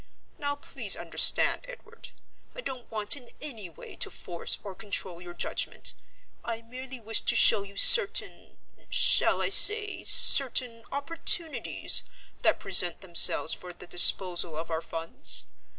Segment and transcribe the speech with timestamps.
[0.39, 2.09] Now please understand, Edward,
[2.55, 5.93] I don't want in any way to force or control your judgment.
[6.43, 8.57] I merely wish to show you certain
[8.89, 12.01] shall I say certain opportunities
[12.41, 15.45] that present themselves for the disposal of our funds?